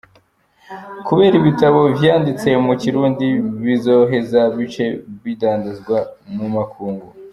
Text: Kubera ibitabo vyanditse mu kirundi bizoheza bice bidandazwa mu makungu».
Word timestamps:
Kubera 1.07 1.35
ibitabo 1.41 1.79
vyanditse 1.97 2.49
mu 2.65 2.73
kirundi 2.81 3.27
bizoheza 3.63 4.41
bice 4.57 4.85
bidandazwa 5.23 5.99
mu 6.37 6.47
makungu». 6.55 7.07